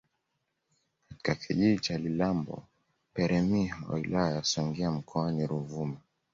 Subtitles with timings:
[1.21, 2.63] katika kijiji cha Lilambo
[3.13, 5.97] Peramiho wilaya ya songea mkoani Ruvuma